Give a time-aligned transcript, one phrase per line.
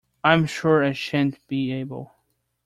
[0.23, 2.11] I’m sure I shan’t be able!